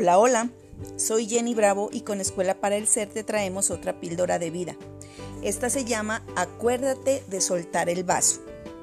Hola, 0.00 0.20
hola, 0.20 0.52
soy 0.94 1.26
Jenny 1.26 1.56
Bravo 1.56 1.88
y 1.90 2.02
con 2.02 2.20
Escuela 2.20 2.60
para 2.60 2.76
el 2.76 2.86
Ser 2.86 3.08
te 3.08 3.24
traemos 3.24 3.72
otra 3.72 3.98
píldora 3.98 4.38
de 4.38 4.48
vida. 4.48 4.76
Esta 5.42 5.70
se 5.70 5.84
llama 5.84 6.24
Acuérdate 6.36 7.24
de 7.26 7.40
soltar 7.40 7.88
el 7.88 8.04
vaso. 8.04 8.40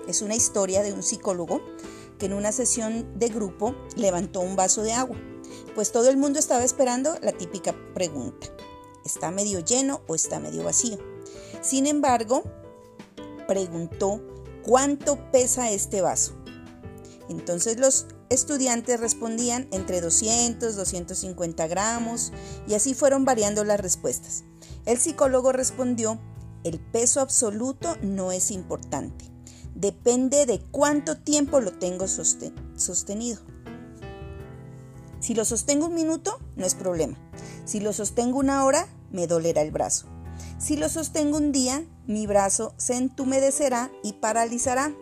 Es 0.10 0.22
una 0.22 0.36
historia 0.36 0.84
de 0.84 0.92
un 0.92 1.04
psicólogo 1.04 1.62
que 2.20 2.26
en 2.26 2.34
una 2.34 2.52
sesión 2.52 3.18
de 3.18 3.30
grupo 3.30 3.74
levantó 3.96 4.42
un 4.42 4.58
vaso 4.58 4.84
de 4.84 4.92
agua, 4.92 5.16
pues 5.74 5.94
todo 5.94 6.10
el 6.10 6.18
mundo 6.18 6.38
estaba 6.38 6.66
esperando 6.66 7.18
la 7.22 7.32
típica 7.32 7.74
pregunta. 7.94 8.48
¿Está 9.06 9.32
medio 9.32 9.62
lleno 9.62 10.02
o 10.08 10.16
está 10.16 10.42
medio 10.42 10.66
vacío? 10.66 10.98
Sin 11.62 11.88
embargo, 11.88 12.44
preguntó, 13.48 14.20
¿cuánto 14.64 15.32
pesa 15.32 15.72
este 15.72 16.02
vaso? 16.02 16.36
Entonces 17.30 17.80
los 17.80 18.06
estudiantes 18.30 19.00
respondían 19.00 19.68
entre 19.72 20.02
200, 20.02 20.76
250 20.76 21.68
gramos 21.68 22.32
y 22.68 22.76
así 22.76 22.94
fueron 22.94 23.26
variando 23.26 23.64
las 23.64 23.80
respuestas. 23.80 24.44
El 24.86 25.00
psicólogo 25.00 25.52
respondió, 25.52 26.20
el 26.64 26.80
peso 26.80 27.22
absoluto 27.22 27.96
no 28.02 28.32
es 28.32 28.52
importante, 28.52 29.32
depende 29.74 30.46
de 30.46 30.60
cuánto 30.72 31.18
tiempo 31.18 31.60
lo 31.60 31.74
tengo 31.74 32.08
sostenido. 32.08 33.42
Si 35.20 35.34
lo 35.34 35.44
sostengo 35.44 35.88
un 35.88 35.96
minuto, 35.96 36.40
no 36.56 36.66
es 36.66 36.76
problema. 36.76 37.18
Si 37.66 37.80
lo 37.80 37.94
sostengo 37.94 38.38
una 38.38 38.64
hora, 38.64 38.88
me 39.10 39.26
dolerá 39.26 39.64
el 39.64 39.72
brazo. 39.72 40.06
Si 40.60 40.78
lo 40.78 40.88
sostengo 40.88 41.38
un 41.38 41.52
día, 41.52 41.84
mi 42.06 42.28
brazo 42.28 42.76
se 42.78 42.96
entumedecerá 42.96 43.92
y 44.04 44.14
paralizará. 44.14 44.96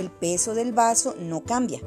El 0.00 0.10
peso 0.10 0.54
del 0.54 0.72
vaso 0.72 1.14
no 1.18 1.44
cambia, 1.44 1.78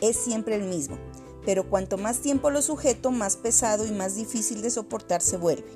es 0.00 0.16
siempre 0.16 0.54
el 0.54 0.62
mismo, 0.62 0.98
pero 1.44 1.68
cuanto 1.68 1.98
más 1.98 2.20
tiempo 2.20 2.48
lo 2.48 2.62
sujeto, 2.62 3.10
más 3.10 3.36
pesado 3.36 3.86
y 3.86 3.90
más 3.90 4.16
difícil 4.16 4.62
de 4.62 4.70
soportar 4.70 5.20
se 5.20 5.36
vuelve. 5.36 5.68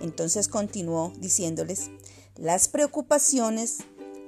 Entonces 0.00 0.46
continuó 0.46 1.12
diciéndoles, 1.18 1.90
las 2.36 2.68
preocupaciones, 2.68 3.78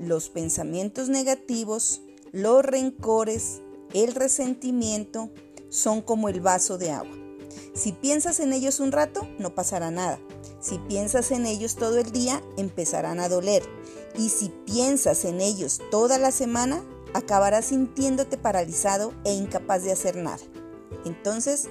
los 0.00 0.30
pensamientos 0.30 1.08
negativos, 1.08 2.02
los 2.32 2.64
rencores, 2.64 3.60
el 3.94 4.12
resentimiento, 4.16 5.30
son 5.68 6.02
como 6.02 6.28
el 6.28 6.40
vaso 6.40 6.76
de 6.76 6.90
agua. 6.90 7.16
Si 7.72 7.92
piensas 7.92 8.40
en 8.40 8.52
ellos 8.52 8.80
un 8.80 8.90
rato, 8.90 9.28
no 9.38 9.54
pasará 9.54 9.92
nada. 9.92 10.18
Si 10.60 10.78
piensas 10.78 11.30
en 11.30 11.46
ellos 11.46 11.76
todo 11.76 11.98
el 11.98 12.12
día, 12.12 12.42
empezarán 12.56 13.18
a 13.18 13.28
doler. 13.28 13.62
Y 14.16 14.28
si 14.28 14.50
piensas 14.66 15.24
en 15.24 15.40
ellos 15.40 15.80
toda 15.90 16.18
la 16.18 16.30
semana, 16.30 16.84
acabarás 17.14 17.66
sintiéndote 17.66 18.36
paralizado 18.36 19.12
e 19.24 19.32
incapaz 19.32 19.82
de 19.82 19.92
hacer 19.92 20.16
nada. 20.16 20.42
Entonces, 21.04 21.68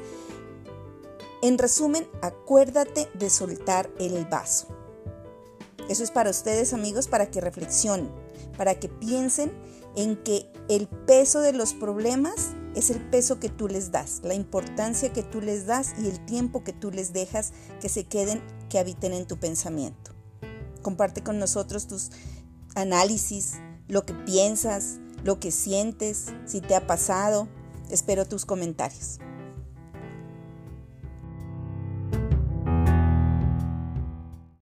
en 1.41 1.57
resumen, 1.57 2.07
acuérdate 2.21 3.09
de 3.13 3.29
soltar 3.29 3.89
el 3.99 4.25
vaso. 4.25 4.67
Eso 5.87 6.03
es 6.03 6.11
para 6.11 6.29
ustedes 6.29 6.73
amigos, 6.73 7.07
para 7.07 7.31
que 7.31 7.41
reflexionen, 7.41 8.11
para 8.57 8.79
que 8.79 8.89
piensen 8.89 9.51
en 9.95 10.17
que 10.17 10.51
el 10.67 10.87
peso 10.87 11.41
de 11.41 11.53
los 11.53 11.73
problemas 11.73 12.49
es 12.75 12.89
el 12.89 13.01
peso 13.09 13.39
que 13.39 13.49
tú 13.49 13.67
les 13.67 13.91
das, 13.91 14.21
la 14.23 14.33
importancia 14.33 15.11
que 15.11 15.23
tú 15.23 15.41
les 15.41 15.65
das 15.65 15.93
y 15.99 16.07
el 16.07 16.23
tiempo 16.25 16.63
que 16.63 16.73
tú 16.73 16.91
les 16.91 17.13
dejas 17.13 17.51
que 17.81 17.89
se 17.89 18.05
queden, 18.05 18.41
que 18.69 18.79
habiten 18.79 19.13
en 19.13 19.25
tu 19.25 19.37
pensamiento. 19.37 20.11
Comparte 20.81 21.23
con 21.23 21.39
nosotros 21.39 21.87
tus 21.87 22.11
análisis, 22.75 23.55
lo 23.87 24.05
que 24.05 24.13
piensas, 24.13 24.99
lo 25.23 25.39
que 25.39 25.51
sientes, 25.51 26.27
si 26.45 26.61
te 26.61 26.75
ha 26.75 26.87
pasado. 26.87 27.47
Espero 27.89 28.25
tus 28.25 28.45
comentarios. 28.45 29.19